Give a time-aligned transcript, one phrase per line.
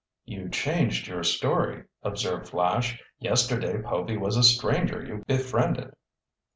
[0.25, 2.99] "You changed your story," observed Flash.
[3.19, 5.93] "Yesterday Povy was a stranger you befriended."